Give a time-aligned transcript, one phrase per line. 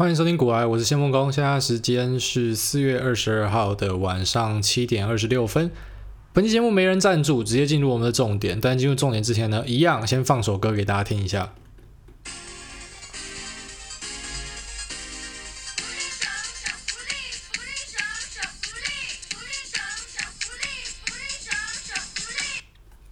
[0.00, 1.30] 欢迎收听股癌，我是谢孟恭。
[1.30, 5.70] 现在时间是四月二十二号的晚上七点二十六分。
[6.32, 8.58] 本期节目没人赞助，直接进入我们的重点。
[8.58, 11.52] 但进入重点之前呢，一样先放首歌给大家听一下。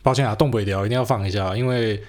[0.03, 2.03] 抱歉啊，动不了，一定要放一下，因为。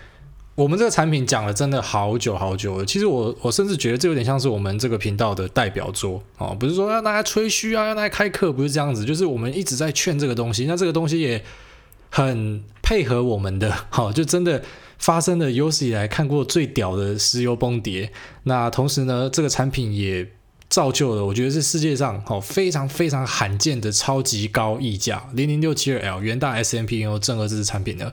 [0.59, 6.21] 我们这个产品讲了真的好久好久了，其实我我甚至觉得这有点像是我们这个频道的代表作。
[6.37, 11.41] 哦，不是说要大家吹嘘啊，要大家开课，不是这样子，就是我们一直在劝这个东西，那这个东西也
[12.09, 14.61] 很配合我们的，好、 哦，就真的
[14.97, 18.11] 发生了有史以来看过最屌的石油崩跌，
[18.43, 20.29] 那同时呢，这个产品也
[20.67, 28.11] 造就了我觉得是世界上好、哦、非常非常罕见的超级高溢价零零六七二 L 元大 S&P 原油正二这支产品呢。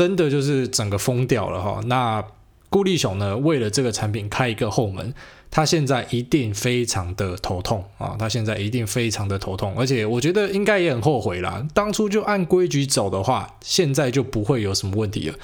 [0.00, 1.78] 真的就是整个疯掉了哈！
[1.84, 2.24] 那
[2.70, 5.12] 顾立雄呢，为了这个产品开一个后门，
[5.50, 8.16] 他现在一定非常的头痛啊！
[8.18, 11.62] 他现在一定非常的头痛，而且我觉得应该也很后悔啦。
[11.74, 15.34] 当初就按规矩走的话，现在就不会有什么问题了。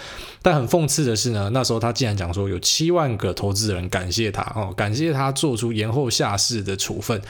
[0.41, 7.21] 但很讽刺的是呢，那时候他竟然讲说有七万个投资人感谢他哦，感谢他做出延后下市的处分。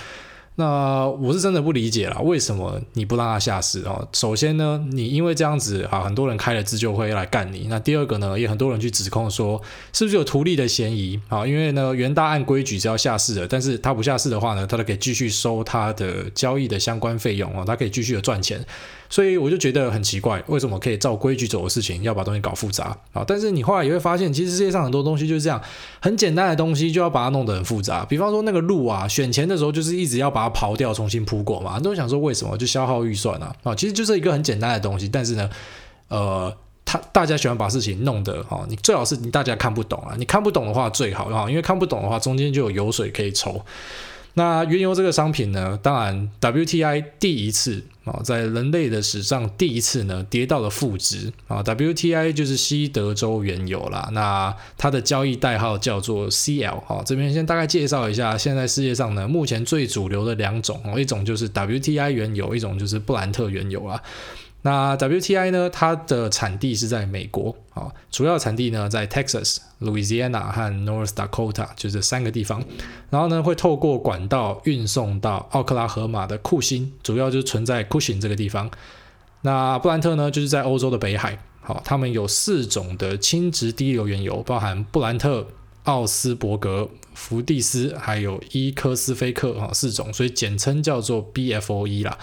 [0.58, 4.08] 那我是真的不理解了，为什么你不让他下市哦？
[4.12, 7.66] 首先呢，你因为这样子啊，很多人开了自救会来干你。
[7.68, 9.60] 那第二个呢，也很多人去指控说，
[9.92, 11.46] 是不是有图利的嫌疑啊？
[11.46, 18.64] 因为呢，元大按规矩是要下市的，但是他不下市的话呢，他都可以继续收他的交易的相关费用哦，他可以继续的赚钱。
[19.08, 23.24] 所以我就觉得很奇怪，为什么可以照规矩走的事情，要把东西搞复杂啊？
[23.26, 25.60] 但是你后来也会发现，其实世界上很多东西就是这样，
[26.00, 28.04] 很简单的东西就要把它弄得很复杂。
[28.04, 31.74] 比方说那个路啊，选前的时候就是一直要把它刨掉，重新铺过嘛。
[31.74, 33.54] 很多人想说为什么就消耗预算啊？
[33.62, 35.48] 啊，其实就是一个很简单的东西，但是呢，
[36.08, 36.52] 呃，
[36.84, 43.60] 他大家喜欢把事情弄得哈，你最好是你大家看不懂啊，你看不懂的话最好啊，因为看不懂的话，中间就有油水可以抽。
[44.38, 51.62] 那原油这个商品呢，当然 WTI 第一次啊，在人类的史上第一次呢跌到了负值啊。
[51.62, 57.02] WTI 就是西德州原油啦，那它的交易代号叫做 CL 啊。
[57.06, 63.98] 这边先大概介绍一下，现在世界上呢目前最主流的两种哦，一种就是 WTI 原油，一种就是布兰特原油啊。
[64.66, 65.70] 那 WTI 呢？
[65.70, 72.60] 它的产地是在美国啊，主要产地呢在 Texas、Louisiana 和 North Dakota，就这三个地方。
[73.08, 78.68] 然后呢，会透过管道运送到奥克拉荷马的库欣，主要就是存在 Cushing 这个地方。
[79.42, 81.38] 那布兰特呢，就是在欧洲的北海。
[81.60, 85.46] 好，他们有四种的轻质低硫原油，包含布兰特、
[85.84, 92.18] 奥斯伯格、福蒂斯，还有伊科斯菲克啊四种，所以简称叫做 BFOE 啦。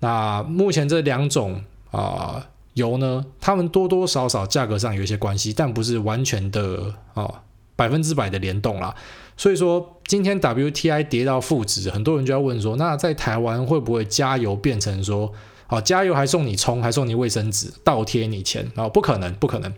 [0.00, 7.42] 那目前这两种啊、油呢，它们多多少少价格上有一些关系，但不是完全的啊
[7.74, 8.94] 百分之百的联动啦。
[9.36, 15.32] 所以说今天 WTI 跌到负值，很多人就要问说，那在台湾会不会加油变成说，
[15.66, 18.88] 啊加油还送你葱，还送你卫生纸，倒贴你钱啊？
[18.88, 19.72] 不可能，不可能。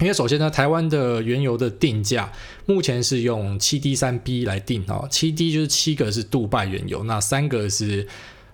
[0.00, 2.30] 因为首先呢，台湾的原油的定价
[2.66, 8.06] 目前是用七 D 三 B 来定啊，七 D 就是七个是杜拜原油，那三个是。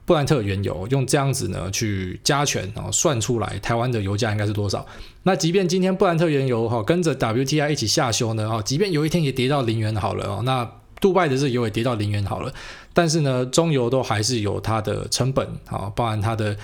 [0.09, 4.87] 布兰特原油用这样子呢去加权然后，算出来台湾的油价应该是多少？
[5.25, 10.67] 那即便今天布兰特原油哈跟着 WTI 一起下修呢，哈，即便有一天也跌到零元好了哦，那
[10.99, 12.51] 杜拜的这油也跌到零元好了，
[12.95, 16.57] 但是呢，中油都还是有它的成本啊，包含它的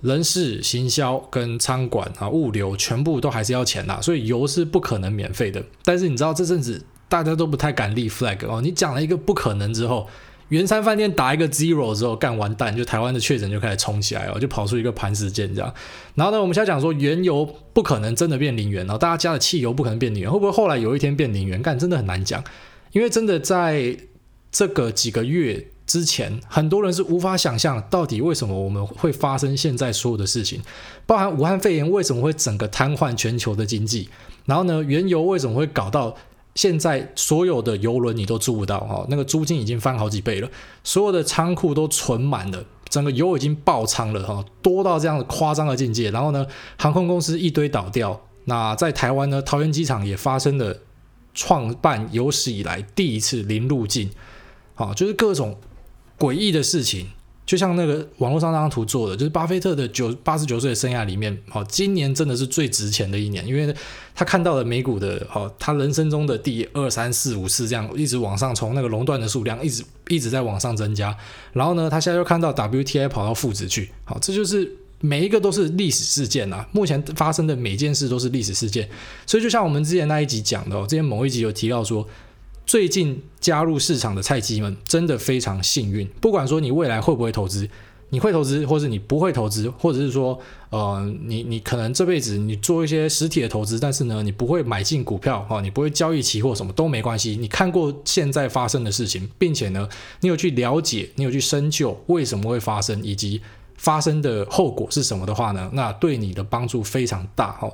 [0.00, 5.62] 人事、行销跟仓管啊、物流，全部都还是要钱呐，所以油是不可能免费的。
[5.84, 10.08] 但是你知道这阵子大家都不太敢立 flag 哦，你讲了一个不可能之后。
[10.50, 15.72] 圆山饭店打一个 zero 之后，干完蛋，就台湾的确诊就开始冲起来了，就跑出一个盘石舰这样。
[16.14, 21.62] 然后呢，我们现在讲说原油不可能真的变零元，然后大家加的汽油不可能变零元，会不会后来有一天变零元？
[21.62, 22.42] 干真的很难讲，
[22.92, 23.96] 因为真的在
[24.50, 30.60] 这个几个月之前，很多人是无法想象到底为什么我们会发生现在所有的事情，
[31.06, 34.08] 包含武汉肺炎为什么会整个瘫痪全球的经济，
[34.46, 36.16] 然后呢，原油为什么会搞到。
[36.54, 40.50] 现在所有的邮轮你都租不到哈，那个租金已经翻好几倍了，
[40.82, 46.10] 所有的仓库都存满了，整个油已经爆仓了哈，多到这样夸张的境界。
[46.10, 46.46] 然后呢，
[46.76, 48.20] 航空公司一堆倒掉。
[48.46, 50.80] 那在台湾呢，桃园机场也发生了
[51.34, 54.10] 创办有史以来第一次零入境，
[54.74, 55.58] 好，就是各种
[56.18, 57.10] 诡异的事情。
[57.50, 63.74] 就像那个网络上那张图做的，就是巴菲特的九八十九岁的生涯里面，好，今年真的是最值钱的一年，因为
[64.14, 71.12] 他看到了美股的，好，他人生中的第二三四五次这样一直往上冲，那个垄断的数量一直一直在往上增加，
[71.52, 78.88] 然后呢，他现在又看到 WTI 跑到负值去，好，这就是每一个都是历史事件啊，目前发生的每件事都是历史事件，
[79.26, 82.06] 所以就像我们之前那一集讲的，哦之前某一集有提到说。
[82.70, 87.68] 最近加入市场的菜鸡们真的非常幸运，不管说你未来会不会投资。
[88.10, 90.38] 你会投资，或是你不会投资，或者是说，
[90.68, 97.36] 呃，你你可能这辈子你做一些实体的投资，但是呢，你不会买进股票哈，你不会交易期货，什么都没关系。
[97.36, 99.88] 你看过现在发生的事情，并且呢，
[100.20, 103.42] 你有去了解，你有去深究为什么会发生，以及
[103.78, 107.68] 发生的后果是什么的话呢，那对你的帮助非常大哈。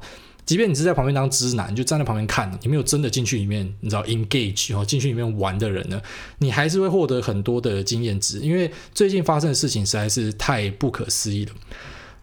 [0.47, 6.01] 即便你是在旁边当知男，就站在旁边看，你没有真的进去里面，你知道 engage 哦，进去里面玩的人呢，
[6.39, 8.39] 你还是会获得很多的经验值。
[8.39, 11.53] 因为最近发生的事情实在是太不可思议了。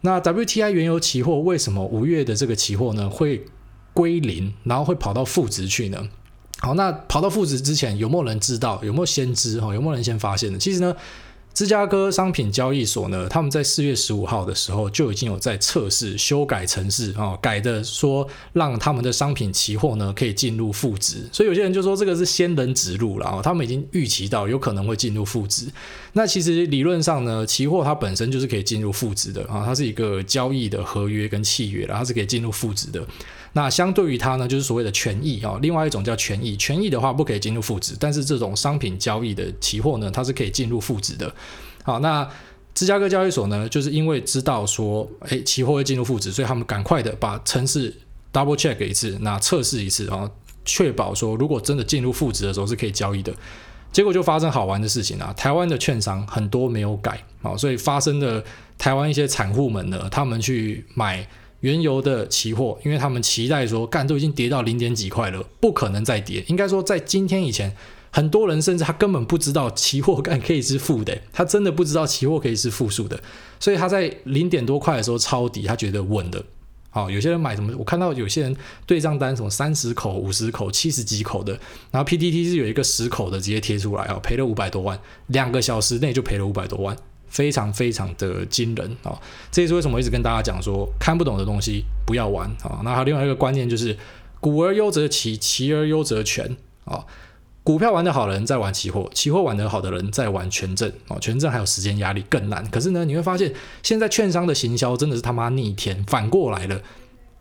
[0.01, 3.45] 那 WTI 原油期货为什么五月的这个期货呢会
[3.93, 6.07] 归零，然后会跑到负值去呢？
[6.59, 8.81] 好，那跑到负值之前有没有人知道？
[8.83, 9.59] 有没有先知？
[9.59, 10.57] 哈，有没有人先发现的？
[10.57, 10.95] 其实呢？
[11.53, 25.67] 芝加哥商品交易所呢，他们在四月十五号的时候就已经有在测试修改程式啊、改的说让他们的商品期货呢可以进入负值，所以有些人就说这个是仙人指路了啊、他们已经预期到有可能会进入负值。
[26.13, 33.05] 那其实理论上呢，期货它本身就是可以进入负值的啊、它是一个交易的合约跟契约，然后它是可以进入负值的。
[33.55, 41.31] 那相对于它呢，就是所谓的权益啊，另外一种叫权益，权益的话不可以进入负值，但是这种商品交易的期货呢，它是可以进入负值的。
[41.83, 42.27] 好，那
[42.73, 47.95] 芝加哥交易所呢，就是因为知道说，哎，期货会进入负值，所以他们赶快的把程式
[48.33, 50.27] double check 一次，那测试一次啊，
[50.65, 53.31] 确保说如果真的进入负值的时候是可以交易的。
[53.91, 58.43] 结果就发生好玩的事情啊，台湾的券商很多没有改啊，所以发生的
[58.79, 61.27] 台湾一些散户们呢，他们去买。
[61.63, 66.43] 原油的期货，因为他们期待说，干都已经跌到零点几块了，不可能再跌。
[66.47, 67.73] 应该说，在今天以前，
[68.11, 73.17] 很多人甚至他根本不知道期货干可以是负的，他真的不知道期货可以是负数的。
[73.61, 76.43] 所以他在零点多块的时候抄底，他觉得稳的。
[76.89, 77.73] 好，有些人买什么？
[77.77, 78.53] 我看到有些人
[78.85, 81.57] 对账单什么三十口、五十口、七十几口的，
[81.91, 86.95] 然后 PTT 是有一个十口的直接贴出来啊，赔了五百多万，两个小时内就赔了五百多万。
[87.33, 89.19] 非常非常的惊人啊！
[89.51, 92.79] 这也是为什么我一直跟大家讲说，看不懂的东西不要玩啊。
[92.83, 93.97] 那还有另外一个观念就是，
[94.39, 97.03] 股而优则期，期而优则权啊。
[97.63, 101.17] 股票玩得好的人在玩期货，期货玩得好的人在玩权证啊。
[101.19, 102.63] 权证还有时间压力更难。
[102.69, 103.51] 可是呢，你会发现
[103.81, 106.79] 现在券商的行销真的是他妈逆天，反过来了。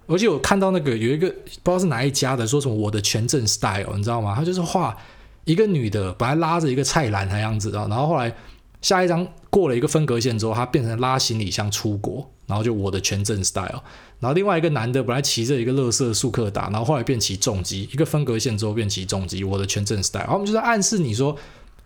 [0.06, 4.34] 而且我看到那个有一个不知道是哪一家的，说什么我的权证 style，你知道吗？
[4.34, 4.96] 他就是画
[5.44, 8.34] 一个女的，本来拉着一个菜篮的样子啊，然后后来。
[8.82, 13.82] 下一张过了一个分隔线之后，他变成拉行李箱出国，然后就我的权证 style。
[14.18, 20.22] 然后另外一个男的本来骑着一个乐色速克达，然后后来变骑重机，一个分隔线之后变骑重机，我的权证 style。
[20.22, 21.36] 然后我们就在暗示你说，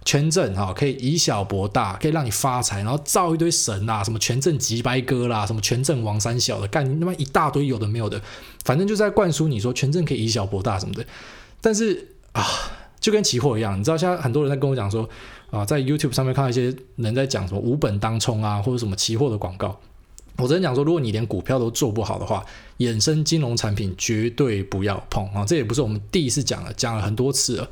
[0.05, 8.21] 权证哈可以以小博大，可以让你发财，然后造一堆神啊，什么权证吉白哥啦，什么权证王三小的，干你他妈一大堆有的没有的，
[8.65, 11.05] 反正就在灌输你说权证可以以小博大什么的。
[11.61, 12.43] 但是啊，
[13.01, 15.07] 就跟期货一样，你知道现在很多人在跟我讲说。
[15.51, 19.79] 啊，在 YouTube 上面看到一些人在讲什么无本当冲啊，或者什么期货的广告。
[20.39, 22.45] 我真讲说，如果你连股票都做不好的话，
[22.79, 25.45] 衍生金融产品绝对不要碰啊！
[25.47, 27.69] 这也不是我们第一次讲了，讲了很多次了。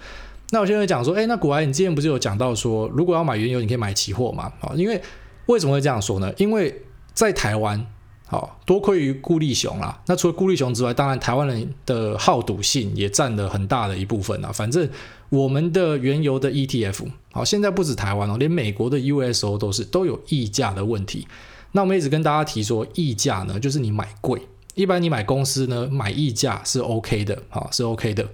[0.51, 4.53] 那我现在讲说，哎，那古埃，你之前不是有讲到说，如果要买原油，你可以买期货嘛？
[4.61, 5.01] 啊，因为
[5.47, 6.33] 为什么会这样说呢？
[6.37, 6.83] 因为
[7.13, 7.87] 在台湾。
[8.27, 10.01] 好，多亏于顾立雄啦。
[10.07, 14.51] 那除了顾立雄之外，当然台湾人的好赌性也占了很大的一部分啊。
[14.51, 14.89] 反正
[15.35, 21.27] 我们的原油的 ETF，好，现在不止台湾哦，连美国的 USO 都是都有溢价的问题。
[21.73, 24.41] 那我们一直跟大家提说，溢价呢，就是你买贵。
[24.77, 28.25] 一般你买公司呢，买溢价是 OK 的，好，是 OK 的，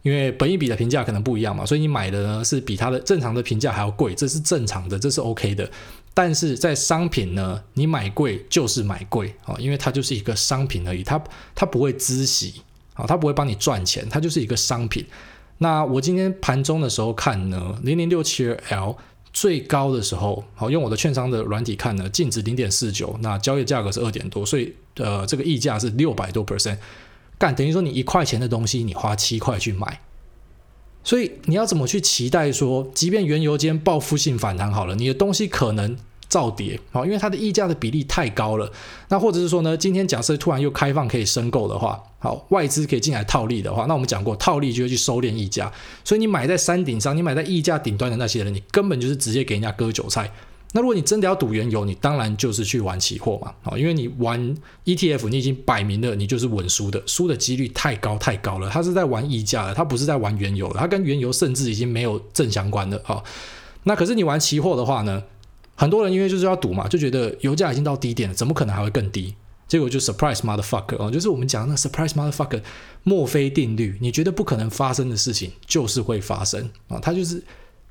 [0.00, 5.70] 因为本一比的评价可能不一样嘛，所以你买的呢是比它的正常的评价还要贵，这是正常的，这是 OK 的。
[6.14, 11.22] 但是在商品呢，你买贵就是买贵啊，因为它就是一个商品而已，它
[11.54, 12.62] 它不会孳息
[12.94, 15.04] 啊，它不会帮你赚钱，它就是一个商品。
[15.58, 18.96] 那我今天盘中的时候看呢，零零六七二 L
[19.32, 26.78] 最高的时候，好，用我的券商的软体看呢，净值零点四九，那交易价格是二点多，所以呃这个溢价是六百多 percent，
[27.38, 30.00] 干等于说你一块钱的东西，你花七块去买。
[31.04, 35.96] 所以你要怎么去期待说，即便原油今天报复性反弹好了，你的东西可能
[36.28, 38.70] 造跌啊，因为它的溢价的比例太高了。
[39.08, 45.72] 那或者是说呢，今天假设突然又开放可以申购的话，好，外资可以进来套利的话，那我们讲过套利就会去收敛溢价。
[46.04, 50.30] 所以你买在山顶上，你买在溢价顶端的那些人，你根本就是直接给人家割韭菜。
[50.72, 54.54] 那如果你真的要赌原油，你当然就是去玩期货嘛，好，因为你玩
[54.84, 58.68] ETF，你已经摆明了你就是稳输的，输的几率太高太高了。
[58.68, 63.22] 他是在玩溢价的，他不是在玩原油的，他跟原油甚至已经没有正相关的啊。
[63.84, 65.22] 那可是你玩期货的话呢，
[65.76, 69.34] 很多人因为就是要赌嘛，就觉得油价已经到低点了，怎么可能还会更低？
[69.68, 72.62] 结果就 surprise motherfucker 哦，就是我们讲的那 surprise motherfucker
[73.02, 77.42] 墨菲定律，你觉得不可能发生的事情就是会发生啊，它就是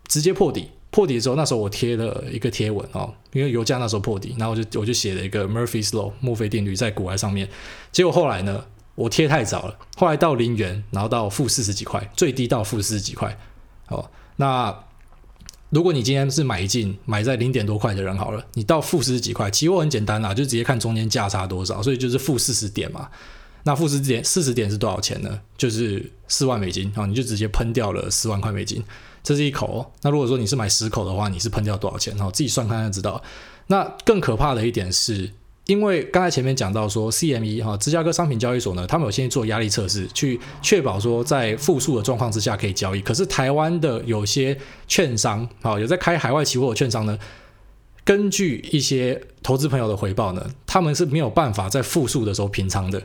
[0.08, 0.70] 直接破底。
[0.92, 7.50] 破底的时候，那时候我贴了一个贴文哦，因为油价那时候破底，然后我就我就写了一个 Murphy's Law 墨菲定律在股海上面。
[7.92, 8.64] 结果后来呢，
[8.96, 13.38] 我贴太早了，后来到零元，然后到负四十几块，最低到负四十几块。
[13.90, 14.74] 哦，那
[15.76, 23.10] 如果你今天是买进买在零点多块的人好了，你到负四十几块，期货很简单啦，就直接看中间价差多少，所以就是负四十点嘛。
[23.64, 25.38] 那负四十点四十点是多少钱呢？
[25.58, 28.82] 就是四万美金啊，你就直接喷掉了四万块美金。
[29.22, 32.16] 这是一口，那如果说你是买十口的话，你是喷掉多少钱？
[32.22, 33.22] 哦，自己算看看就知道。
[33.68, 35.30] 那更可怕的一点是，
[35.66, 43.02] 因为刚才前面讲到说，CME 哈芝加哥商品交易所呢，他们有先做压力测试，去确保说在负数的状况之下可以交易。
[43.02, 44.56] 可是台湾的有些
[44.88, 47.18] 券商啊，有在开海外期货的券商呢，
[48.04, 53.02] 根据一些投资朋友的回报呢，他们是没有办法在负数的时候平仓的。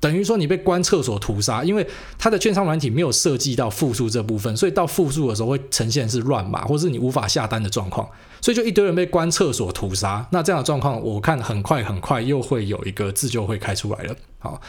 [0.00, 1.86] 等于说你被关厕所屠杀，因为
[2.18, 8.08] 它的券商软体没有设计到复数这部分，所以到复数的时候会呈现是乱码，或是你无法下单的状况，
[8.40, 10.26] 所以就一堆人被关厕所屠杀。
[10.30, 14.16] 那这样的状况，我看很快很快又会有一个自救会开出来了。
[14.38, 14.60] 好，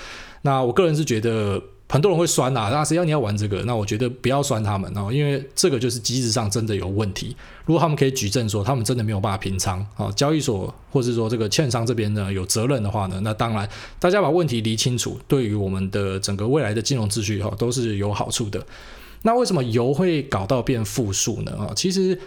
[0.43, 1.61] 那我个人是觉得。
[1.87, 3.61] 很多人会酸呐、啊，那谁要你要玩这个？
[3.63, 7.35] 那我觉得不要酸他们哦，因为这个就是机制上真的有问题。
[7.65, 18.65] 如果他们可以举证说他们真的没有办法平仓啊，交易所或者说这个券商这边呢有责任的话呢，那当然大家把问题理清楚，对于我们的整个未来的金融秩序哈都是有好处的。
[19.21, 21.51] 那为什么油会搞到变负数呢？
[21.57, 22.19] 啊，其实。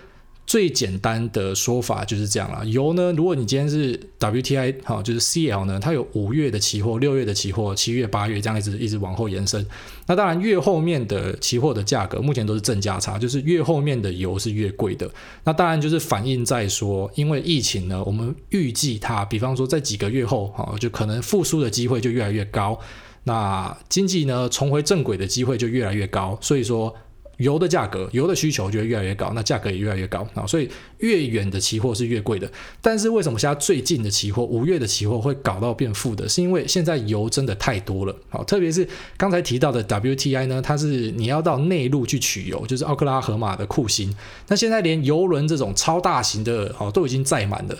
[0.48, 2.64] 最简单的说法就是这样了。
[2.64, 9.64] 油呢，如果你今天是 WTI 哈，就是 CL 呢，它有五月的期货、六月的期货、七月、八月这样一直一直往后延伸。
[10.06, 15.10] 那当然，越后面的期货的价格目前都是正价差，就是越后面的油是越贵的。
[15.44, 22.80] 那当然就是反映在说，因为疫情呢，我们预计它，比方说在几个月后，哈，就可能复苏的机会就越来越高。
[23.24, 26.38] 那经济呢，重回正轨的机会就越来越高。
[26.40, 26.96] 所以说。
[27.38, 30.68] 油的价格，油的需求就会越来越高，那价格也越来越高啊，所以
[30.98, 32.50] 越远的期货是越贵的。
[32.80, 36.28] 但是为什么现在最近的期货，五月的期货会搞到变负的？
[36.28, 44.14] 是因为现在油真的太多了，好，特别是刚才提到的 WTI 呢，它是你要到内陆去取油，就是奥克拉荷马的库欣。
[44.48, 47.76] 那现在连油轮这种超大型的哦都已经载满了。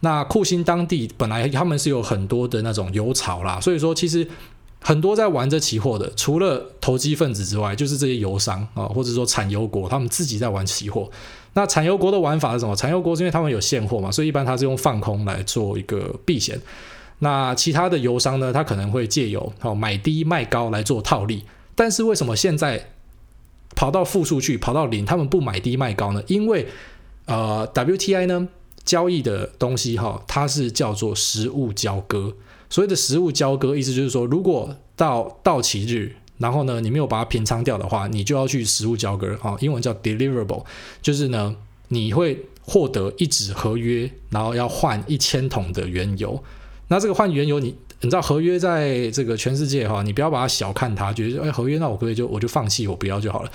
[0.00, 4.26] 那库欣当地本来他们是有很多的那种油槽啦，所以说其实。
[4.82, 11.08] 很多在玩这期货的，除了投机分子之外，就是这些油商啊，或者说产油国，他们自己在玩期货。
[11.54, 12.74] 那产油国的玩法是什么？
[12.74, 16.60] 产油国是因为他们有现货嘛，所以一般他是用放空来做一个避险。
[17.20, 21.44] 那其他的油商呢，他可能会借由哦买低卖高来做套利。
[21.76, 22.90] 但是为什么现在
[23.76, 26.22] 跑到负数去，跑到零，他们不买低卖高呢？
[26.26, 26.66] 因为
[27.26, 28.48] 呃，WTI 呢
[28.84, 32.34] 交易的东西哈，它是叫做实物交割。
[32.72, 40.64] 所谓的实物交割，意思就是说，如果到到期日，然后呢，你没有把它平仓掉的话，你就要去实物交割，啊，英文叫 deliverable，
[41.02, 41.54] 就是呢，
[41.88, 46.42] 你会获得一纸合约，然后要换一千桶的原油。
[46.88, 53.52] 那这个换原油你，你知道合约在这个全世界哈，你不要把它小看它，觉得哎合约那我可以就我就放弃，我不要就好了，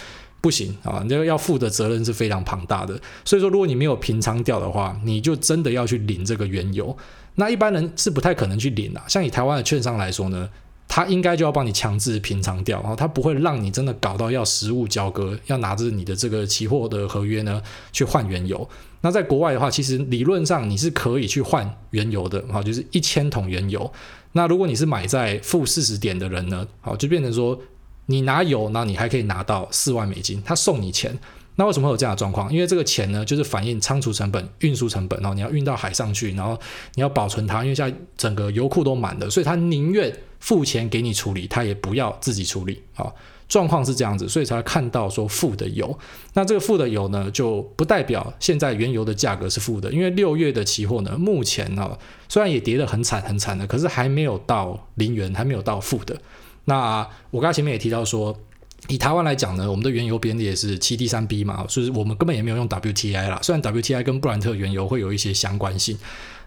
[0.48, 2.98] 不行啊，你这个要负的责任是非常庞大的。
[3.25, 6.98] 所以说，如果你没有平仓掉的话，你就真的要去领这个原油。
[7.36, 10.48] 那一般人是不太可能去领的，像以台湾的券商来说呢，
[10.88, 17.62] 他应该就要帮你强制平仓掉，然后他不会让你真的搞到要实物交割，要拿着你的这个期货的合约呢
[17.92, 18.66] 去换原油。
[19.01, 23.92] 那在国外的话，其实理论上你是可以去换原油的，好，就是一千桶原油。
[24.32, 27.60] 那如果你是买在负四十点的人呢，好，就变成说
[28.08, 31.18] 你拿油，那你还可以拿到四万美金，他送你钱。
[31.60, 32.54] 那为什么会有这样的状况？
[32.54, 36.56] 因为这个钱呢，就是反映仓储成本、运输成本，然后你要运到海上去，然后
[36.94, 42.80] 你要保存它，因为现在整个油库都满了，所以他宁愿付钱给你处理，他也不要自己处理。
[42.94, 43.16] 好，
[43.50, 45.98] 状况是这样子，所以才看到说负的油。
[46.36, 51.98] 那这个负的油呢，就不代表现在原油的价格是负的，因为六月的期货呢，目前呢
[52.30, 56.16] 虽然也跌得很惨很惨的，可是还没有到零元，还没有到负的。
[56.68, 58.38] 那我刚才前面也提到说。
[58.90, 63.38] 以台湾来讲呢，我们的原油编列是七 D 三 B 嘛，就是我们根本也没有用 WTI 啦。
[63.42, 65.98] 虽然 WTI 跟布兰特原油会有一些相关性，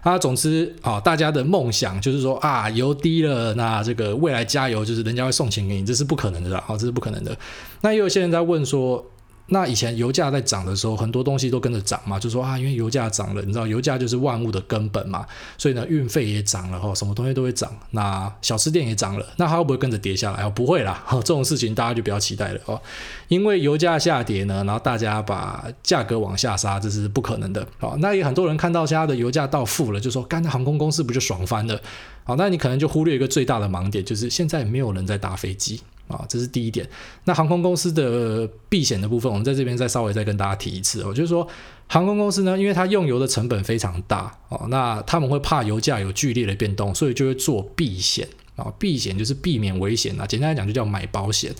[0.01, 7.37] 啊，总之啊，大家的梦想就是说啊，油低了，那这个未来加油就是人家会送钱给你，这是不可能的啦，好，这是不可能的。
[7.81, 9.05] 那也有些人在问说，
[9.53, 15.25] 那以前油价在涨的时候，很多东西都跟着涨嘛，就说啊，因为油价涨了，你知道油价就是万物的根本嘛，
[15.57, 17.69] 所以呢，运费也涨了哈，什么东西都会涨。
[17.89, 20.43] 那小吃店也涨了，那它会不会跟着跌下来？
[20.43, 22.81] 哦，不会啦， 这种事情大家就不要期待了哦。
[23.27, 27.67] 因为油价下跌呢，然后大家把价格往下杀，这是不可能的。
[27.81, 31.77] 哦，那也很多人看到现在的油价到负了，就说，干，那航空公司不就爽翻了？
[32.23, 35.81] 好，那你可能就忽略一个最大的盲点，就是现在没有人在搭飞机。
[36.11, 36.87] 啊，这是第一点。
[37.25, 41.47] 那航空公司的避险的部分，我们在这边再稍微再跟大家提一次哦，就是说
[41.87, 48.71] 航空公司呢，因为它用油的成本非常大哦，那他们会怕油价有剧烈的变动，所以就会做避险啊。
[48.77, 51.53] 避险就是避免危险啊，简单来讲就叫买保险。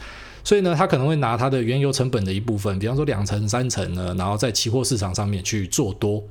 [0.43, 6.23] 所以呢，他可能会拿他的原油成本的一部分，比方说两成三成呢，然后在期货市场上面去做多。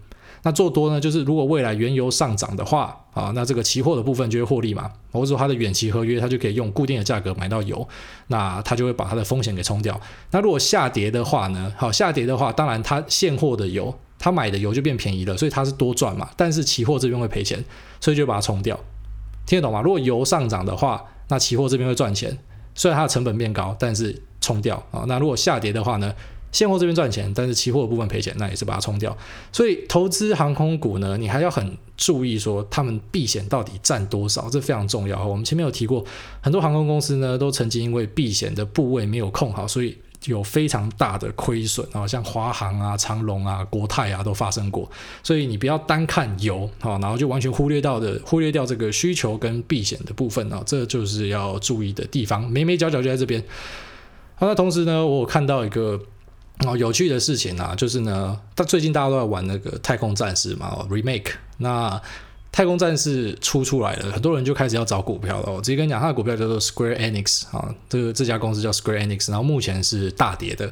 [0.43, 7.87] 那做多呢，就是如果未来原油上涨的话，啊，那这个期货的部分就会获利嘛，或者说它的远期合约，它就可以用固定的价格买到油，
[8.29, 10.01] 那它就会把它的风险给冲掉。
[10.31, 16.29] 那如果下跌的话呢，好，下跌的话，当然它现货的油，它买的油就变便宜了，所以它是多赚嘛。
[16.37, 17.63] 但是期货这边会赔钱，
[18.01, 18.79] 所以就把它冲掉。
[19.47, 19.83] 听得懂吗？
[19.83, 22.37] 如果油上涨的话，那期货这边会赚钱，
[22.75, 25.05] 虽然它的成本变高，但是冲掉啊。
[25.07, 26.13] 那如果下跌的话呢？
[26.53, 29.17] 现货这边赚钱，但是期货的部分赔钱，那也是把它冲掉。
[29.53, 35.25] 所以投资航空股呢，你还要很注意说他们避险到底占多少，这非常重要。
[35.25, 36.05] 我们前面有提过，
[36.41, 44.91] 很多航空公司呢都曾经因为避险的部位没有控好，所以有非常大的亏损啊，像华航啊、长龙啊、国泰啊都发生过。
[45.23, 52.51] 所以你不要单看油啊，然后就完全忽略到的忽略掉这个需求跟避险的部分啊，这就是要注意的地方。
[52.51, 53.41] 眉眉角角就在这边。
[54.35, 56.01] 好，那同时呢，我有看到一个。
[56.67, 61.33] 哦，有趣的事情啊，就是呢，他最近大家都在玩那个太空战士嘛，remake。
[61.59, 62.01] 那
[62.53, 65.53] 太空战士出出来了，很多人就开始要找股票了。
[65.53, 70.71] 我直接跟你讲，他的股票叫做 Square Enix 啊，这个这家公司叫 Square Enix，然后目前是大跌的。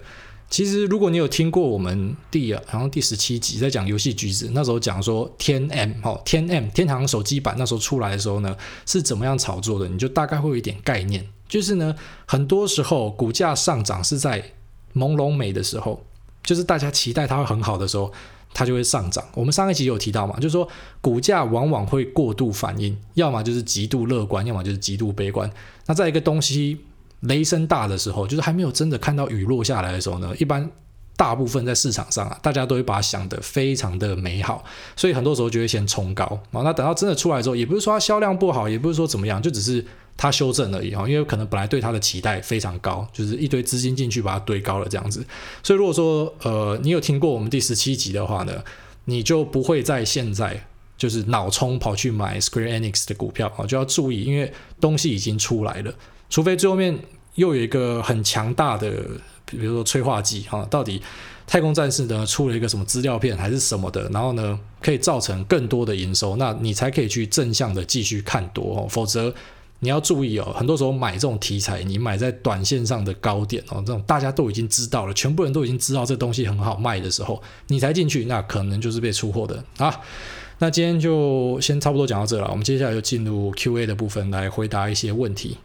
[0.50, 11.26] 其实如果你有听过我们第好像第十七集在讲游戏橘子，那时候讲说天 M 哦，天 M 天堂手机版那时候出来的时候呢，是怎么样炒作的，你就大概会有一点概念。
[11.48, 11.94] 就是呢，
[12.26, 14.42] 很多时候股价上涨是在
[14.94, 16.02] 朦胧美的时候，
[16.42, 18.12] 就是大家期待它会很好的时候，
[18.52, 19.24] 它就会上涨。
[19.34, 20.68] 我们上一集有提到嘛，就是说
[21.00, 25.50] 股价往往会过度反应，要么就是极度乐观，要么就是极度悲观。
[25.86, 26.80] 那在一个东西
[27.20, 30.70] 雷声大的时候，就是还没有真的看到雨落下来的时候呢，一般。
[31.18, 36.62] 大部分在市场上啊，大家都会把它想得非常的美好，所以很多时候就会先冲高啊。
[36.62, 39.84] 那等到真的出来之后，也不是说它销量不好，也不是说怎么样，就只是
[40.16, 41.04] 它修正而已啊。
[41.08, 45.26] 因为可能本来对它的期待非常高，就是一堆资金进去把它堆高了这样子。
[45.60, 48.62] 所以如果说呃你有听过我们第十七集的话呢，
[49.06, 50.64] 你就不会在现在
[50.96, 55.92] 就是脑冲跑去买 Square Enix 的股票啊，就要注意，因为东西已经出来了，
[56.30, 56.96] 除非最后面
[57.34, 59.02] 又有一个很强大的。
[59.50, 61.00] 比如说催化剂哈，到底
[61.46, 69.34] 太空战士呢出了一个什么资料片还是什么的，然后呢可以造成更多的营收，那你才可以去正向的继续看多哦，否则
[69.80, 80.00] 你要注意哦，很多时候买这种题材，你买在短线上的高点哦，这种大家都已经知道了，全部人都已经知道这东西很好卖的时候，你才进去，那可能就是被出货的啊。
[80.58, 85.56] 那今天就先差不多讲到这了，我们接下来就进入 Q&A 的部分来回答一些问题。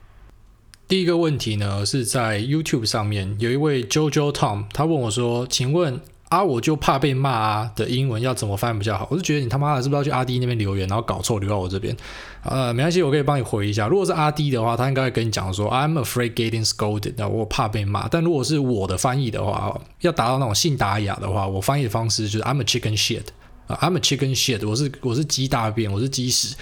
[0.87, 11.95] 第一个问题呢，是在 YouTube 上面有一位 JoJo Tom，他问我说：“请问啊，我就怕被骂啊的英文要怎么翻比较好？”我就觉得你他妈的是不是要去阿 D 那边留言，然后搞错留到我这边？
[12.43, 13.87] 呃，没关系，我可以帮你回一下。
[13.87, 18.07] 如果是阿 D 的话，他应该会跟你讲说：“I'm afraid getting scolded。”那我怕被骂。
[18.07, 23.23] 但如果是我的翻译的话，要达到那种信达雅的话，我翻译的方式就是 “I'm a chicken shit”
[23.67, 26.55] 啊，“I'm a chicken shit”，我是我是鸡大便，我是鸡屎。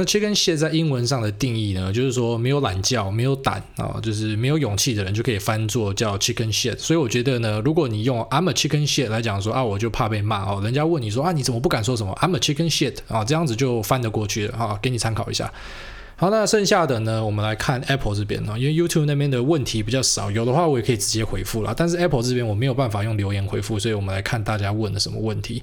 [0.00, 6.74] 那 chicken shit 在英文上的定义呢，就是说没有懒觉、没有胆啊，就是没有勇气的人就可以翻作叫 chicken shit。
[6.78, 15.52] 所以我觉得呢，如果你用 I'm a chicken shit 来讲说啊，我就怕被骂哦，人家问你说啊，你怎么不敢说什么 I'm a chicken shit 啊，这样子就翻得过去了啊，给你参考一下。
[16.16, 25.62] 好，那剩下的呢，我们来看 Apple 这边呢，因为 YouTube 那边的问题比较少，有的话我也可以直接回复了，但是 Apple 这边我没有办法用留言回复，所以我们来看大家问的什么问题。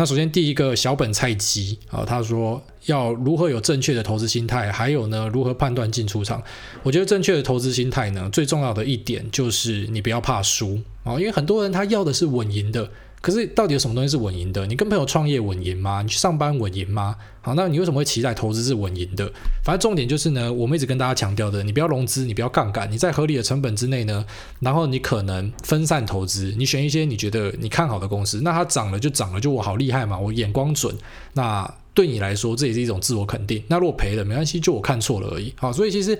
[0.00, 6.40] 那首先第一个小本菜鸡啊，他说要如何有正确的投资心态，还有呢，如何判断进出场？
[6.84, 12.88] 我觉得正确的投资心态呢，最重要的一点就是你不要怕输啊，因为很多人他要的是稳赢的。
[13.20, 14.66] 可是到底有什么东西是稳赢的？
[14.66, 16.02] 你跟朋友创业稳赢吗？
[16.02, 17.16] 你去上班稳赢吗？
[17.40, 19.30] 好，那你为什么会期待投资是稳赢的？
[19.64, 24.24] 反正重点就是呢，我们一直跟大家强调的，你不要融资，你不要杠杆，你在合理的成本之内呢，
[24.60, 30.94] 然后你可能分散投资，你选一些你觉得你看好的公司，那它涨了就涨了，就我好厉害嘛，我眼光准，
[31.32, 33.62] 那对你来说这也是一种自我肯定。
[33.66, 35.52] 那如果赔了没关系，就我看错了而已。
[35.56, 36.16] 好，所以其实。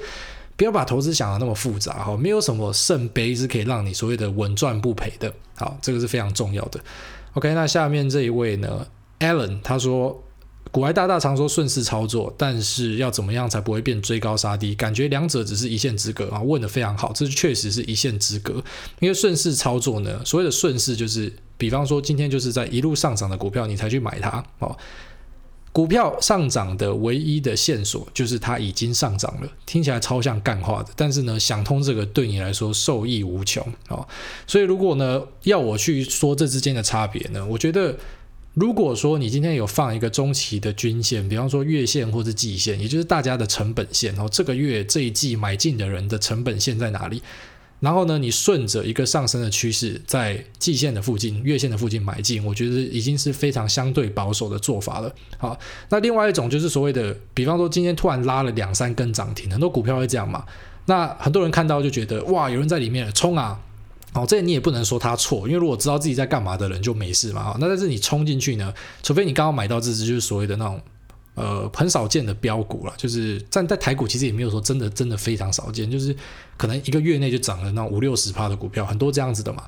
[0.59, 5.33] 不要把投资想得那么复杂哈，没有什么圣杯是可以让你所谓的稳赚不赔的。
[5.55, 6.79] 好，这个是非常重要的。
[7.33, 8.87] OK，那下面这一位呢
[9.21, 10.23] ，Alan 他说。
[10.71, 14.75] 股癌大大常说顺势操作，但是要怎么样才不会变追高杀低？
[14.75, 16.43] 感觉两者只是一线之隔啊！
[16.43, 18.63] 问得非常好，这确实是一线之隔。
[19.01, 24.77] 因为顺势操作呢，所谓的顺势就是，比方说今天就是在一路上涨的股票，你才去买它哦。
[25.79, 34.05] 股票上涨的唯一的线索就是它已经上涨了，听起来超像干话的，但是呢，想通这个对你来说受益无穷哦。
[34.45, 37.97] 所以如果呢要我去说这之间的差别呢，我觉得。
[38.55, 47.23] 如果说你今天有放一个中期的均线，比方说月线或者季线，也就是大家的成本线，然后这个月这一季买进的人的成本线在哪里？
[47.81, 55.15] 然后呢，你顺着一个上升的趋势，在季线的附近、月线的附近买进，我觉得已经是非常相对保守的做法了。
[55.37, 60.45] 好，那另外一种就是所谓的，比方说今天突然拉了两三根涨停，很多股票会这样嘛？
[60.87, 63.61] 那很多人看到就觉得哇，有人在里面冲啊！
[64.15, 67.55] 哦，这你也不能说他错，因为如果知道自己在干嘛的人就没事嘛。
[67.61, 70.81] 那但是你冲进去呢，除非你刚刚买到这只就是所谓的那种
[71.39, 76.15] 呃很少见的标股了，就是站在台股其实也没有说真的真的非常少见，就是
[76.57, 79.63] 可能一个月内就涨了那五六十趴的股票，很多这样子的嘛。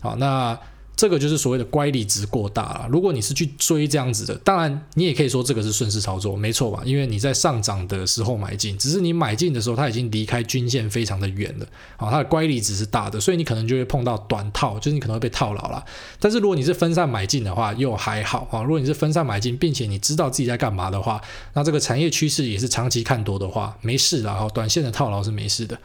[0.00, 0.58] 好，那。
[0.96, 2.88] 这个就是所谓的乖离值过大了。
[2.90, 6.80] 如果你是去追这样子的，当然你也可以说这个是顺势操作，没错吧？
[6.86, 11.66] 因为你在上涨的时候买进，只是你买进的时候它已经离开均线非常的远了，
[11.98, 15.84] 啊，它的乖离值是大的，所以你可能就会碰到短套，就是你可能会被套牢了。
[16.18, 18.62] 但是如果你是分散买进的话，又还好啊。
[18.62, 21.20] 如果你是分散买进，并且你知道自己在干嘛的话，
[21.52, 24.48] 那这个产业趋势也是长期看多的话，没事了啊。
[24.54, 25.78] 短线的套牢是没事的。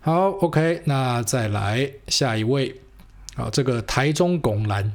[0.00, 2.80] 好，OK，那再来下一位。
[3.34, 4.92] 啊，这个台中拱蓝，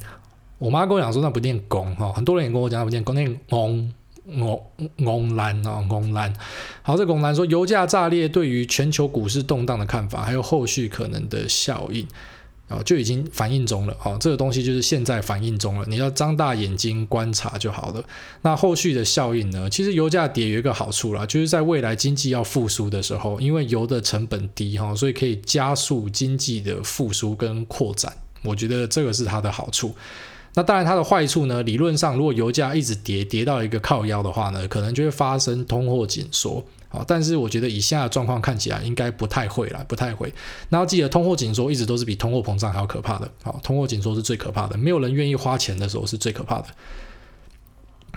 [0.58, 3.91] 我妈跟我讲说那不念拱哈，很多人也跟我讲那不念拱，念拱
[4.39, 6.34] 拱拱蓝啊拱蓝。
[6.82, 12.08] 好，这拱蓝说油价炸裂对于全球股市动荡的看法，还有后续可能的效应
[12.67, 13.97] 啊，就已经反应中了。
[14.04, 18.04] 哦，这个东西就是现在反应中了，你要张大眼睛观察就好了。
[18.43, 19.67] 那后续的效应呢？
[19.69, 28.13] 其实油价跌有一个好处啦，就是在未来经济要复苏的时候，因为油的成本低哈，所以可以加速经济的复苏跟扩展。
[28.43, 29.95] 我觉得这个是它的好处，
[30.54, 31.62] 那当然它的坏处呢？
[31.63, 36.63] 理论上，如果油价一直跌，跌到一个靠腰的话呢，可能就会发生通货紧缩。
[36.88, 40.34] 好，但是我觉得以下状况看起来，应该不太会了，不太会。
[40.69, 43.30] 那要记得，通货紧缩一直都是比通货膨胀还要可怕的。
[43.43, 46.65] 好，通货紧缩是最可怕的，没有人愿意花钱的时候是最可怕的。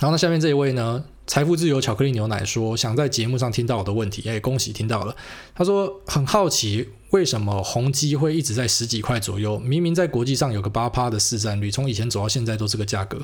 [0.01, 1.05] 然后那下面这一位呢？
[1.27, 5.17] 财富自由巧克力牛奶说想在节目上听到我的问题，哎，恭喜听到了。
[5.55, 13.21] 他说很好奇为什么宏基会一直在十几块左右，明明在国际上有个八趴的市占率，从以前走到现在都是个价格。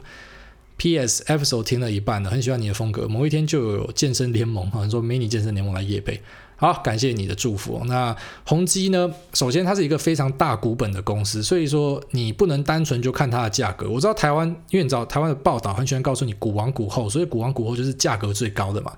[0.77, 1.25] P.S.
[1.25, 3.09] episode 听了一半了，很喜欢你的风格。
[3.09, 6.23] 某一天就有健身联盟，好像说迷你健身联盟来夜配。
[6.61, 7.81] 好，感谢你的祝福。
[7.87, 9.09] 那宏基呢？
[9.33, 13.89] 首先它是一个非常大股本的公司，所以说你不能单纯就看它的价格。
[13.89, 18.93] 我知道台湾，因为你知道台湾的报道很喜欢告诉你股王股后，所以股王股后就是价格最高的嘛。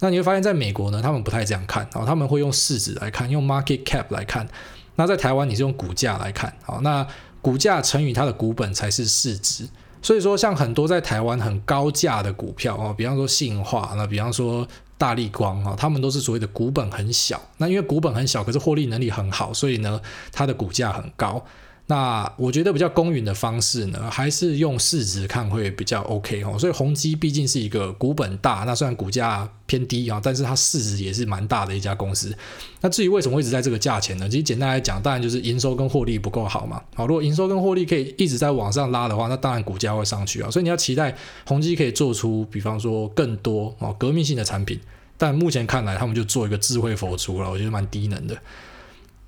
[0.00, 4.48] 那你会发现在美国呢，他们不太这样看，然后他们会用市值来看，用 market cap 来看。
[4.96, 7.06] 那在台湾你是用股价来看，好，那
[7.40, 9.68] 股价乘以它的股本才是市值。
[10.02, 14.66] 所以说，像很多在台湾很高价的股票哦，比方说信化，那比方说。
[14.96, 20.00] 大立光啊，他们都是所谓的股本很小，那因为股本很小，可是获利能力很好，所以呢，
[20.32, 21.44] 它的股价很高。
[21.86, 26.58] 那我觉得比较公允的方式呢，还是用市值看会比较 OK 哦。
[26.58, 32.34] 所以宏基毕竟是一个股本大，那虽然股价偏低啊，但是它市值也是蛮大的一家公司。
[32.80, 34.26] 那至于为什么会一直在这个价钱呢？
[34.26, 36.82] 其实简单来讲，当然就是营收跟获利不够好嘛。
[36.94, 40.50] 好，如果营收跟获利可以一直在往上拉的话，那当然股价会上去啊。
[40.50, 41.14] 所以你要期待
[41.46, 44.80] 宏基可以做出，比方说更多哦革命性的产品。
[45.18, 48.34] 但目前看来，他们就做一个智慧佛珠了，我觉得蛮低能的。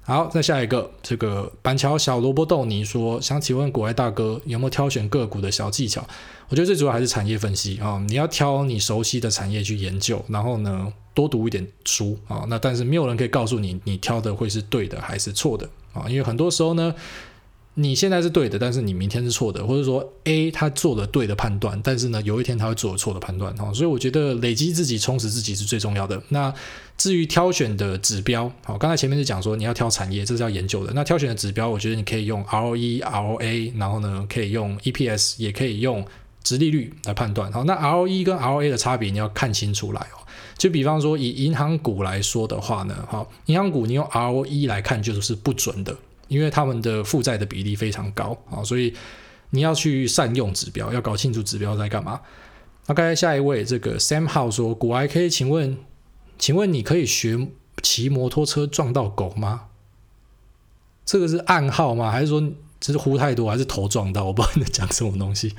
[0.07, 6.07] 好，再下一个，这个板桥小萝卜豆泥说，想请问国外大哥有没有挑选个股的小技巧？
[6.49, 16.95] 我觉得最主要还是产业分析啊、你要挑你熟悉的产业去研究，然后呢，多读一点书啊、那但是没有人可以告诉你，你挑的会是对的还是错的啊、因为很多时候呢。
[17.79, 26.19] 你现在是对的，但是你明天是错的，或者说 A 他做了对的判断，但是呢，有一天他会做了错的判断哈，所以我觉得累积自己、充实自己是最重要的。
[26.31, 26.51] 那
[26.97, 30.93] 至于挑选的指标，好，刚才前面是讲说你要挑产业，这是要研究的。
[30.95, 36.05] 那挑选的指标，我觉得你可以用 ROE、ROA，然后呢，可以用 EPS，也可以用
[36.43, 37.53] 殖利率来判断。
[37.53, 40.25] 好，那 ROE 跟 ROA 的差别你要看清楚来哦。
[40.57, 45.97] 就比方说以银行股来说的话呢，好，银行股你用 ROE 来看就是不准的。
[46.29, 48.93] 因为他们的负债的比例非常高啊，所以
[49.51, 52.21] 你要去善用指标，要搞清楚指标在干嘛。
[52.87, 55.77] 那刚才下一位这个 Sam 号说：“股 I K，请问，
[56.39, 57.49] 请问你可以学
[57.83, 59.69] 骑摩托车撞到狗吗？
[61.05, 62.11] 这个是暗号吗？
[62.11, 62.41] 还是说
[62.81, 64.25] 只是呼太多，还是头撞到？
[64.25, 65.55] 我不知道你在讲什么东西。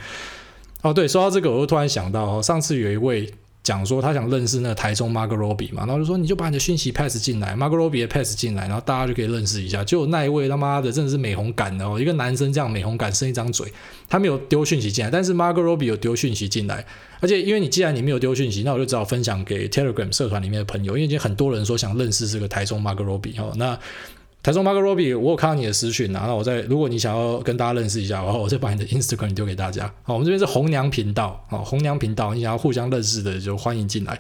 [0.82, 3.34] 哦，对，说到这个，我又突然想到，哦上次有一位。
[3.68, 9.84] 讲说他想认识那个台中 Margelobi 嘛，然后就说你就把你的讯息 pass 进来，Margot Robbie 的 pass 进来，然后大家就可以认识一下。
[9.84, 13.68] 就那一位他妈的真的是美红感哦，一个男生这样美红感，生一张嘴，
[14.08, 16.86] 他没有丢讯息进来，但是 Margelobi 有丢讯息进来。
[17.20, 23.78] 而且因为你既然你没有丢讯息，那我就只好分享给 Telegram 社团里面的朋友，因为已经很多人说想认识这个台中 Margelobi 哦，那。
[24.48, 29.94] 台中 Margot Robbie，我有看到你的私讯啊，那我再，如果你想要跟大家认识一下，然后我再把你的 Instagram 丢给大家。
[30.04, 34.18] 好，我们这边是红娘频道，好，红娘频道，你想要互相认识的就欢迎进来。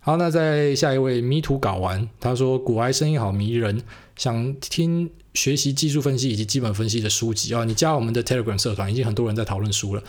[0.00, 3.80] 好，那在下一位迷途搞完，他说古埃声音好迷人，
[4.16, 10.02] 想听学习技术分析以及基本分析的书籍啊，你加我们的 Telegram 社团，已经很多人在讨论书了。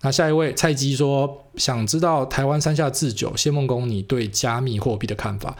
[0.00, 5.56] 那下一位蔡基说，想知道台湾三下智久谢孟恭，你对加密货币的看法？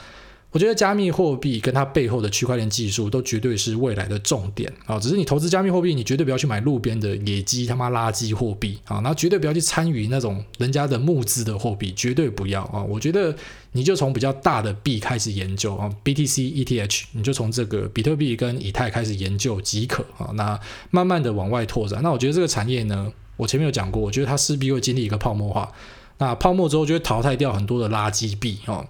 [0.50, 4.98] 我觉得加密货币跟它背后的区块链技术都绝对是未来的重点啊！
[4.98, 8.96] 只是你投资加密货币，你绝对不要去买路边的野鸡他妈垃圾货币啊！
[8.96, 12.82] 然后绝对不要去参与那种人家的募资的货币，绝对不要啊！
[12.82, 13.36] 我觉得
[13.72, 20.30] 你就从比较大的币开始研究啊，BTC、ETH，你就从这个比特币跟以太开始研究即可啊！
[20.32, 20.58] 那
[20.90, 22.00] 慢慢的往外拓展。
[22.02, 25.70] 那我觉得这个产业呢，我前面有讲过，我觉得它势必会经历一个泡沫化。
[26.16, 28.82] 那泡沫之后就会淘汰掉很多的垃圾币啊。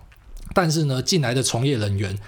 [0.55, 2.19] 但是呢，进来的从业人员，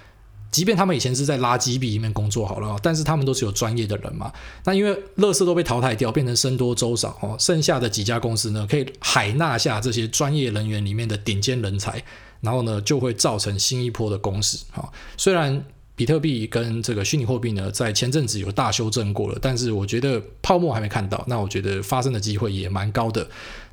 [0.51, 4.33] 即便他们以前是在垃圾币里面工作好了，但是他们都是有专业的人嘛。
[4.65, 12.03] 那因为乐视都被淘汰掉，变成僧多粥少哦，剩下的几家公司呢，可以海纳下这些专业人员里面的顶尖人才，
[12.41, 14.89] 然后呢，就会造成新一波的攻势啊。
[15.17, 23.29] 虽然比特币跟这个虚拟货币呢，在前阵子有大修正过了，但是我觉得泡沫还没看到，那我觉得发生的机会也蛮高的。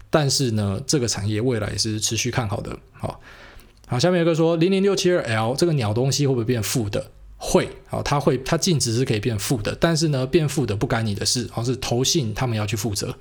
[0.10, 3.20] 但是呢，这个产业未来是持续看好的，好。
[3.90, 7.10] 好，下面有个说零零六七二 L 这个鸟东西会不会变负的？
[7.38, 13.16] 会，好，它会，它净值是可以变负的，但是呢，变负的不干你的事，而是投信他们要去负责。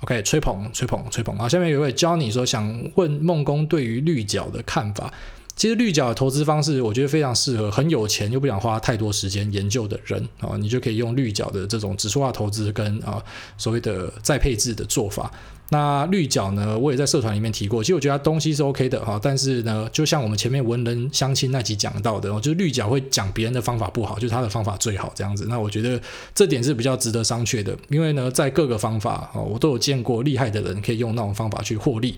[0.00, 1.38] OK，吹捧，吹捧，吹捧。
[1.38, 5.12] 好，下面有位教你说想问孟工对于绿角的看法。
[5.54, 13.22] 其实绿角的投资方式，我觉得非常适合很有钱又不想花太多时间研究的人啊，你就可以用绿角的这种指数化投资跟啊
[13.56, 15.32] 所谓的再配置的做法。
[15.70, 25.46] 那绿角呢，我也在社团里面提过，其实我觉得它东西是 OK 的哈，但是呢，就像我们前面文人相亲那集讲到的，就是绿角会讲别人的方法不好，就是他的方法最好这样子。
[25.48, 26.00] 那我觉得
[26.34, 32.16] 这点是比较值得商榷的，因为呢，在各个方法啊，我都有见过厉害的人可以用那种方法去获利。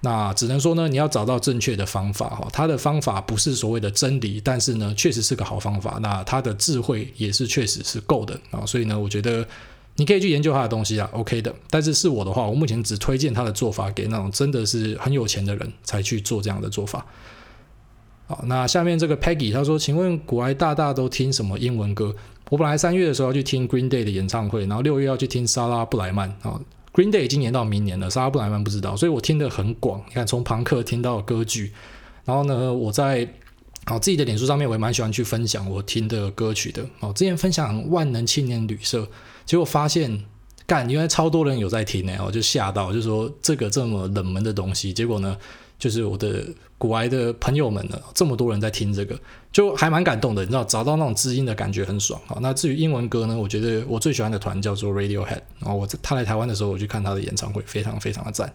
[0.00, 5.98] 那只能说呢，你要找到正确的方法哈，他的方法不是所谓的真理，但是呢，确实是个好方法。
[6.00, 9.44] 那他的智慧也是确实是够的啊，所以呢，我觉得
[9.98, 11.52] 你可以去研究他的东西啊，OK 的。
[11.68, 17.04] 但是是我的话，我目前只推荐他的做法给那种真的是很有钱的人才去做这样的做法。
[18.28, 22.14] 好，那下面这个 Peggy 他说，请问古埃大大都听什么英文歌？
[22.50, 26.60] 我本来三月的时候要去听 Green Day 的演唱会，然后六月要去听莎拉布莱曼啊。
[26.92, 30.00] Green Day 已经延到明年了，莎拉布莱曼不知道，所以我听得很广。
[30.08, 31.72] 你看，从朋克听到歌剧，
[32.24, 33.28] 然后呢，我在
[33.86, 36.84] 好自己的脸书上面，我也蛮喜欢去分享我听的歌曲的。
[37.00, 39.08] 哦，之前分享万能青年旅社，
[39.48, 40.22] 结果发现
[40.66, 45.34] 干，原来超多人有在听呢，我就吓到，就说这个这么冷门的东西，结果呢，
[45.78, 46.44] 就是我的
[46.76, 49.18] 股癌的朋友们呢，这么多人在听这个，
[49.50, 50.42] 就还蛮感动的。
[50.42, 52.20] 你知道，找到那种知音的感觉很爽。
[52.28, 55.40] 啊，那至于英文歌呢，我觉得我最喜欢的团叫做 Radiohead。
[55.60, 58.52] 然后我在他来台湾的时候，我去看他的演唱会，非常非常的赞。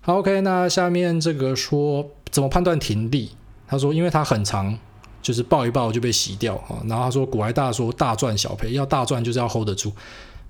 [0.00, 3.32] 好，OK，那下面这个说怎么判断停利？
[3.66, 4.78] 他说，因为他很长，
[5.22, 6.82] 就是抱一抱就被洗掉啊。
[6.86, 9.92] 然后他说，股癌大说大赚小赔，要大赚就是要 hold 得住。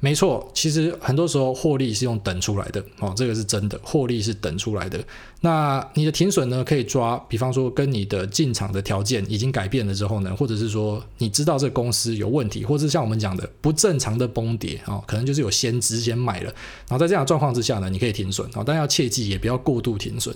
[0.00, 5.04] 没错，其实很多时候获利是用等出来的哦，这个是真的，获利是等出来的。
[5.40, 16.54] 那你的停损呢，可以抓，比方说跟你的进场的条件已经改变了之后呢，或者是说你知道这公司有问题，或者是像我们讲的不正常的崩跌啊，可能就是有先知先买了，
[16.88, 20.32] 然后在这样的状况之下呢，你可以停损啊，但要切记也不要过度停损。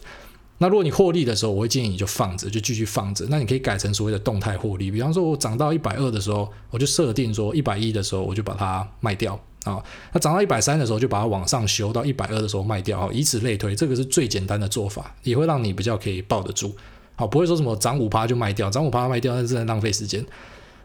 [0.63, 3.27] 那如果你获利的时候，我会建议你就放着，就继续放着。
[3.29, 9.39] 那你可以改成所谓的动态获利，比方说我涨到一百二的时候，我就设定说一百一的时候我就把它卖掉。
[9.65, 16.75] 啊，那涨到一百三的时候，就把它往上修到一百二的时候卖掉，啊，以此类推，这个是最简单的做法，也会让你比较可以抱得住，
[17.17, 20.25] 好，不会说什么涨五趴就卖掉，涨五趴卖掉，那是在浪费时间。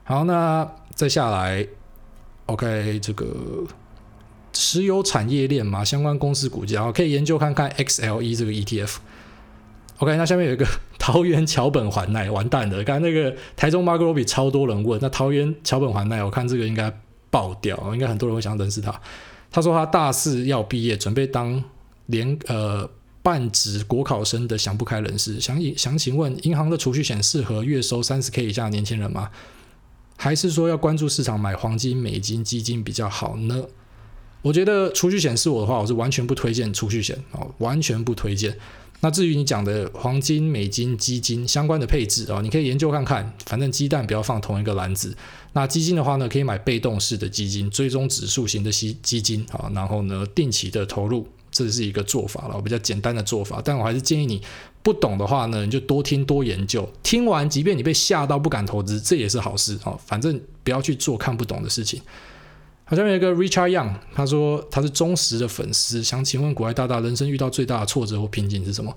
[0.04, 1.68] 好，那再下来
[2.48, 3.28] ，OK，这个
[4.54, 8.98] 石油产业链嘛，相关公司股价，可以研究看看 XLE 这个 ETF。
[10.00, 10.66] OK，那下面有一个
[10.98, 16.92] 桃园桥本环奈，完蛋了，刚才那个台中 Margot Robbie 超多人问，那桃园桥本环奈，我看这个应该。
[17.30, 19.02] 爆掉，应该很多人会想认识他。
[19.52, 21.62] 他说他大四要毕业，准备当
[22.06, 22.90] 联呃
[23.22, 29.30] 半职国考生的想不开人士，想想请问，银行的储蓄险适合月收三十 K 以下的年轻人吗？
[30.16, 33.66] 还是说要关注市场买黄金、美金、基金比较好呢？
[34.42, 38.58] 我觉得储蓄险是我的话，我是完全不推荐储蓄险哦，完全不推荐。
[39.00, 43.32] 那至于你讲的黄金、美金、基金相关的配置啊，你可以研究看看。
[43.46, 45.16] 反正鸡蛋不要放同一个篮子。
[45.54, 53.62] 那基金的话呢，可以买被动式的基金，追踪指数型的基基金啊，然后呢，定期的投入，这是一个做法了，比较简单的做法。
[53.64, 54.42] 但我还是建议你
[54.82, 56.88] 不懂的话呢，你就多听多研究。
[57.04, 59.96] 听完，即便你被吓到不敢投资，这也是好事啊。
[60.08, 62.02] 反正不要去做看不懂的事情。
[62.90, 68.96] 好像有一个 Richard Young，他说他是忠实的粉丝，想请问股癌大大，人生遇到最大的挫折或瓶颈是什么？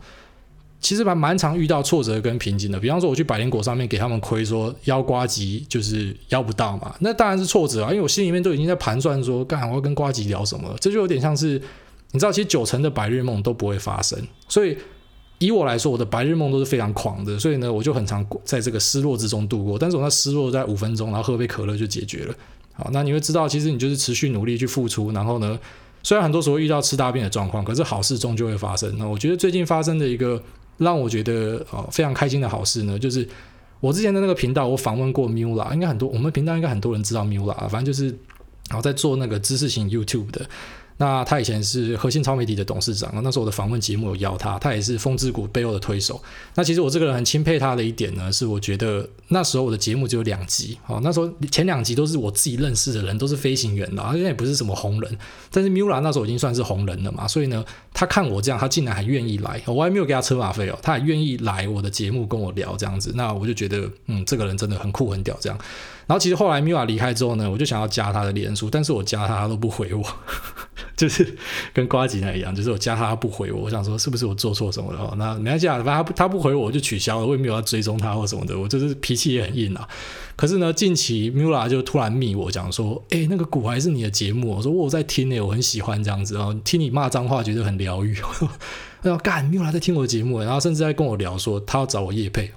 [0.81, 2.79] 其实蛮蛮常遇到挫折跟瓶颈的。
[2.79, 11.61] 比方说我去百灵果上面给他们亏，说邀瓜吉就是邀不到嘛，那当然是挫折啊，因为我心里面都已经在盘算说，干我要跟瓜吉聊什么，这就有点像是
[12.13, 14.19] 你知道，其实九成的白日梦都不会发生。
[14.49, 14.79] 所以
[15.39, 19.79] 以我来说，我的白日梦都是非常狂的，所以呢，我就很常在这个失落之中度过。
[19.79, 22.35] 但是我那失落在五分钟，然后喝杯可乐就解决了。
[22.81, 25.59] 好，那你会知道，其实你就是持续努力去付出，然后呢，
[26.03, 28.91] 虽然很多时候遇到吃大便的状况，可是好事终究会发生。
[28.97, 30.43] 那我觉得最近发生的一个
[30.79, 33.29] 让我觉得呃非常开心的好事呢，就是
[33.81, 38.07] 我之前的那个频道，我访问过 Mula，应该很多我们频道应该很多人知道 Mula，反正就是
[38.71, 40.49] 然后在做那个知识型 YouTube 的。
[41.01, 46.23] 那他以前是核心超媒体的董事长，那时候我的访问节目有邀他，他也是风之谷背后的推手。
[46.55, 55.19] 那其实我这个人很钦佩他的一点呢，是我觉得那时候我的节目只有两集，哦，那时候前两集都是我自己认识的人，都是飞行员的，而且也不是什么红人。
[55.51, 65.59] 但是 Mula 那时候已经算是红人了嘛，所以呢，他看我这样，他竟然还愿意来，我还没有给他车马费哦，他还愿意来我的节目跟我聊这样子，那我就觉得，嗯，这个人真的很酷很屌这样。
[66.11, 70.05] 然后其实后来 Mula 离开之后呢，我就想要加他的脸书，但是我加他，他都不回我。
[70.97, 71.37] 就是
[71.73, 75.15] 跟瓜吉那一样，就是我加他，他不回我，我想说是不是我做错什么了？
[75.17, 79.89] 那没关系啊，反正他不他不回我，我就取消了，我也没有要追踪他或什么的，我就是脾气也很硬啊。
[80.35, 88.17] 可是呢，近期 Mula 就突然密我讲说，哎、那个股还是你的节目，我说我在听诶，我很喜欢这样子啊，听你骂脏话觉得很疗愈。
[89.03, 92.51] 然后干 Mula 在听我的节目，然后甚至在跟我聊说他要找我夜配，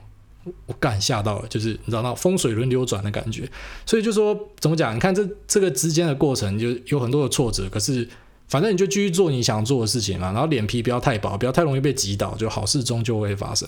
[0.65, 3.49] 我干吓到了，就是你知道那风水轮流转的感觉。
[3.85, 4.95] 所以就说怎么讲？
[4.95, 8.07] 你看这这个之间的过程就有很多的挫折，可是。
[8.49, 13.67] 反正你就继续做你想做的事情嘛，然后脸皮不要太薄，不要太容易被击倒，就好事终究会发生。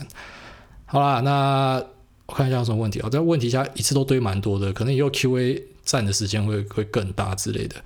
[0.86, 1.84] 好啦，那
[2.28, 3.10] 我看一下有什么问题啊？
[3.10, 7.78] 这问题下一次都堆蛮多的，可能以后 Q&A 占的时间会会更大之类的。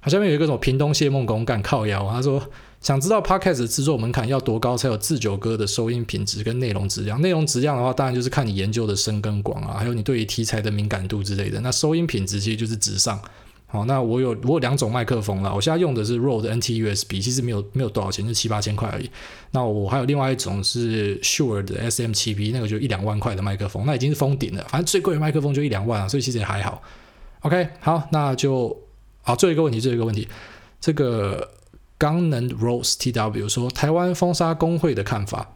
[0.00, 2.42] 好，下面有一个什么屏东谢梦工干靠腰，他说
[2.80, 7.20] 想知道 Podcast 制作门槛要多高才有自九哥的收音品质跟内容质量？
[7.20, 11.60] 内容质量的话，当然就是看你研究的深跟广啊，还有你对于题材的敏感度之类的。
[11.60, 13.20] 那收音品质其实就是纸上。
[13.70, 19.10] 好，那我有我有两种麦克风啦，我现在用的是 Rode NT USB，其实没有没有多少钱，就七八千块而已。
[19.50, 24.64] 那我还有另外一种是 Shure 的 SM7B，那个就一两万块的麦克风，那已经是封顶了。
[24.70, 26.80] 反正最贵的麦克风就一两万啊，所以其实也还好。
[27.40, 28.74] OK，好，那就
[29.20, 30.26] 好，最后一个问题，最后一个问题，
[30.80, 31.46] 这个
[31.98, 35.52] 刚能 Rose TW 说台湾封杀工会的看法，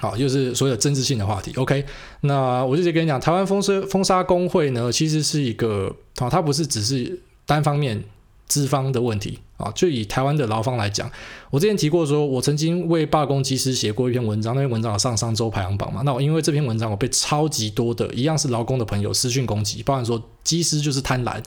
[0.00, 1.52] 好，就是所有政治性的话题。
[1.56, 1.86] OK，
[2.22, 7.22] 那我就直接跟你讲，台湾封杀封杀工会呢，其实是一个啊，它不是只是。
[7.48, 8.04] 单方面
[8.46, 11.10] 资方的问题啊，就以台湾的劳方来讲，
[11.48, 16.02] 我之前提过说，我曾经为罢工机师写过一篇文章，那篇文章上上周排行榜嘛。
[16.04, 21.42] 那我因为这篇文章，我被超级多的一样是劳工的朋友私讯攻击，包含说机师就是贪婪，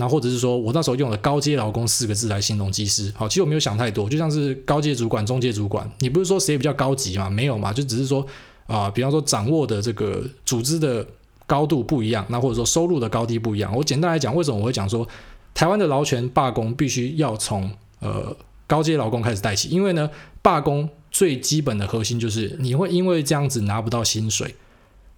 [0.00, 3.12] 然后或者是说我那时候用了高阶劳工四个字来形容技师。
[3.14, 7.28] 好，其实我没有想太多，就像是高阶主管、中阶主管，你不是说谁比较高级嘛？
[7.28, 8.26] 没有嘛，就只是说
[8.66, 11.06] 啊、比方说掌握的这个组织的
[11.46, 13.70] 高度不一样，那或者说收入的高低不一样。
[13.76, 15.06] 我简单来讲，为什么我会讲说？
[15.52, 18.34] 台湾的劳权罢工必须要从呃
[18.68, 20.08] 高阶劳工开始带起，因为呢，
[20.40, 24.54] 罢工最基本的核心就是你会因为这样子拿不到薪水。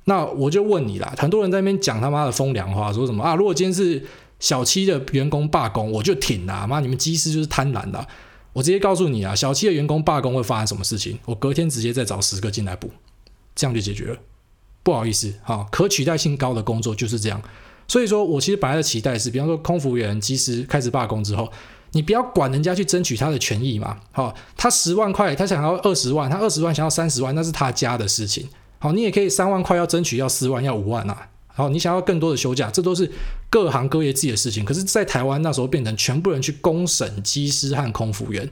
[0.06, 3.34] 那我就问你啦，很多人在那边讲他妈的风凉话，说什么啊？
[3.34, 4.02] 如果今天是
[4.42, 8.06] 小七的员工罢工，我就挺啦，妈你们机师就是贪婪的。
[8.52, 11.16] 我直接告诉你啊，小七的员工罢工会发生什么事情？
[11.24, 12.90] 我隔天直接再找十个进来补，
[13.54, 14.16] 这样就解决了。
[14.82, 17.40] 不好意思，哈，可取代性高的工作就是这样。
[17.86, 21.50] 所以说我其实本来的期待是，比方说空服员、机师开始罢工之后，
[21.92, 23.96] 你不要管人家去争取他的权益嘛。
[24.10, 28.48] 好，他十万块，他想要二十万，他二十万想要三十万，那是他家的事情。
[28.80, 31.28] 好，你也可以三万块要争取要四万要五万啊。
[31.54, 33.10] 好，你想要更多的休假，这都是
[33.50, 34.64] 各行各业自己的事情。
[34.64, 38.48] 可是，在台湾那时候变成全部人去公审机师和空服员，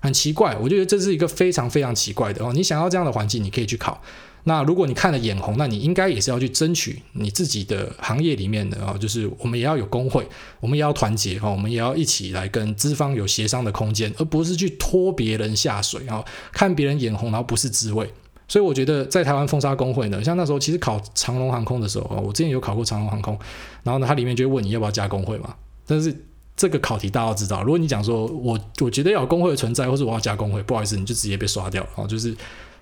[0.00, 0.56] 很奇怪。
[0.60, 2.52] 我觉得这是一个非常非常奇怪的哦。
[2.54, 4.02] 你想要这样的环境，你可以去考。
[4.44, 10.26] 那如果你看了眼红，那你应该也是要去争取你自己的行业里面的啊，就是我们也要有工会，
[10.60, 18.10] 我们也要团结哈，我们也要一起来跟资方有协商的空间，而不是去拖别人下水啊，看别人眼红，然后不是滋味。
[18.50, 23.38] 所以我觉得在台湾封杀工会呢，像那时候其实考长龙航空的时候啊，我之前有考过长龙航空，
[23.84, 25.54] 然后呢，它里面就会问你要不要加工会嘛。
[25.86, 26.12] 但是
[26.56, 32.36] 这个考题大家都知道，如果你讲说我我觉得要有工会的存在，或是我要加工会，不好意思，你就直接被刷掉啊，就是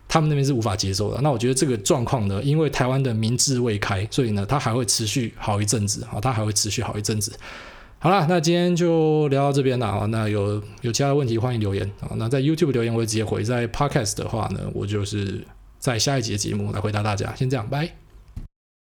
[0.08, 1.20] 他们那边是无法接受的。
[1.20, 7.30] 那我觉得这个状况呢，因为台湾的民智未开，所以呢，它还会持续好一阵子啊，它还会持续好一阵子。
[7.98, 10.06] 好了，那今天就聊到这边了啊。
[10.06, 12.14] 那有有其他的问题欢迎留言啊。
[12.16, 15.44] 那在 YouTube 留言我会直接回，在 Podcast 的话呢，我就是
[15.78, 17.34] 在下一节节目来回答大家。
[17.34, 18.07] 先这样，拜。